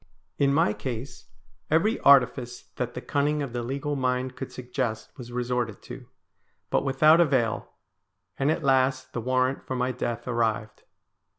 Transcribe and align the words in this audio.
In 0.39 0.51
my 0.51 0.73
case 0.73 1.27
every 1.69 1.99
artifice 1.99 2.63
that 2.77 2.95
the 2.95 3.01
cunning 3.01 3.43
of 3.43 3.53
the 3.53 3.61
legal 3.61 3.95
mind 3.95 4.35
could 4.35 4.51
suggest 4.51 5.15
was 5.15 5.31
resorted 5.31 5.83
to, 5.83 6.07
but 6.71 6.83
without 6.83 7.21
avail, 7.21 7.69
and 8.39 8.49
at 8.49 8.63
last 8.63 9.13
the 9.13 9.21
warrant 9.21 9.63
for 9.67 9.75
my 9.75 9.91
death 9.91 10.27
arrived. 10.27 10.81